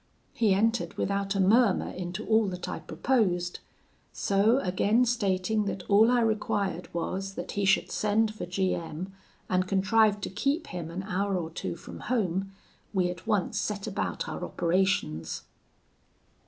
[0.33, 3.59] He entered without a murmur into all that I proposed;
[4.11, 9.13] so again stating that all I required was, that he should send for G M,
[9.47, 12.51] and contrive to keep him an hour or two from home,
[12.95, 15.43] we at once set about our operations.